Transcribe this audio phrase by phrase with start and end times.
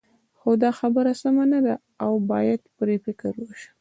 [0.39, 1.73] خو دا خبره سمه نه ده
[2.05, 3.67] او باید پرې فکر وشي.